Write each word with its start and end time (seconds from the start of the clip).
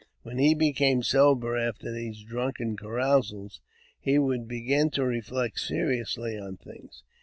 When 0.23 0.39
he 0.39 0.55
became 0.55 1.03
sober 1.03 1.55
after 1.55 1.91
these 1.91 2.23
drunken 2.23 2.75
carousals, 2.75 3.61
he 3.99 4.17
would 4.17 4.47
begin 4.47 4.89
to 4.97 5.05
reflect 5.05 5.59
seriously 5.59 6.39
on 6.39 6.57
things. 6.57 7.03